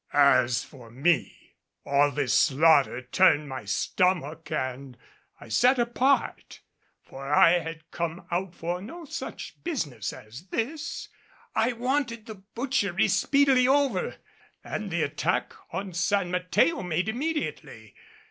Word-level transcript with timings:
As 0.13 0.63
for 0.63 0.89
me, 0.89 1.53
all 1.85 2.09
this 2.09 2.33
slaughter 2.33 3.03
turned 3.03 3.47
my 3.47 3.65
stomach 3.65 4.51
and 4.51 4.97
I 5.39 5.49
sat 5.49 5.77
apart, 5.77 6.61
for 7.03 7.31
I 7.31 7.59
had 7.59 7.91
come 7.91 8.25
out 8.31 8.55
for 8.55 8.81
no 8.81 9.05
such 9.05 9.63
business 9.63 10.11
as 10.11 10.47
this; 10.47 11.07
I 11.53 11.73
wanted 11.73 12.25
the 12.25 12.41
butchery 12.55 13.09
speedily 13.09 13.67
over, 13.67 14.15
and 14.63 14.89
the 14.89 15.03
attack 15.03 15.53
on 15.71 15.93
San 15.93 16.31
Mateo 16.31 16.81
made 16.81 17.07
immediately. 17.07 17.93